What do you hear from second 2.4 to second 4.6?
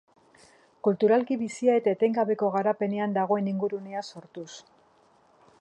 garapenean dagoen ingurunea sortuz.